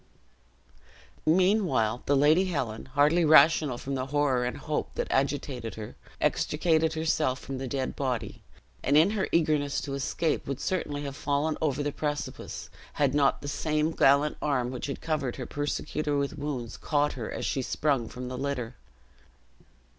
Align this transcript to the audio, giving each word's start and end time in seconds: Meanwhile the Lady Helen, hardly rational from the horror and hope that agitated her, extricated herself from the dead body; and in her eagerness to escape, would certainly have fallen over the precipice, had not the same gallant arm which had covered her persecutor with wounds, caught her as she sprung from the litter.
Meanwhile 1.27 2.01
the 2.07 2.15
Lady 2.17 2.45
Helen, 2.45 2.85
hardly 2.85 3.23
rational 3.23 3.77
from 3.77 3.93
the 3.93 4.07
horror 4.07 4.45
and 4.45 4.57
hope 4.57 4.95
that 4.95 5.05
agitated 5.11 5.75
her, 5.75 5.95
extricated 6.19 6.93
herself 6.93 7.37
from 7.37 7.59
the 7.59 7.67
dead 7.67 7.95
body; 7.95 8.41
and 8.81 8.97
in 8.97 9.11
her 9.11 9.27
eagerness 9.31 9.79
to 9.81 9.93
escape, 9.93 10.47
would 10.47 10.59
certainly 10.59 11.03
have 11.03 11.15
fallen 11.15 11.55
over 11.61 11.83
the 11.83 11.91
precipice, 11.91 12.71
had 12.93 13.13
not 13.13 13.43
the 13.43 13.47
same 13.47 13.91
gallant 13.91 14.37
arm 14.41 14.71
which 14.71 14.87
had 14.87 15.01
covered 15.01 15.35
her 15.35 15.45
persecutor 15.45 16.17
with 16.17 16.35
wounds, 16.35 16.77
caught 16.77 17.13
her 17.13 17.29
as 17.31 17.45
she 17.45 17.61
sprung 17.61 18.09
from 18.09 18.27
the 18.27 18.39
litter. 18.39 18.73